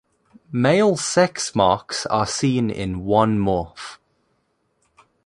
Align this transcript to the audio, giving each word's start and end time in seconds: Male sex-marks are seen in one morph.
Male 0.51 0.97
sex-marks 0.97 2.07
are 2.07 2.25
seen 2.25 2.71
in 2.71 3.05
one 3.05 3.37
morph. 3.37 3.99